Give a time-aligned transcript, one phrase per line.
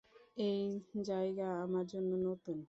[0.41, 0.63] এই
[1.03, 2.57] জায়গা আমার জন্য নতুন।